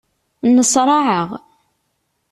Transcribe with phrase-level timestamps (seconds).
[0.47, 1.29] Nneṣṛaɛeɣ.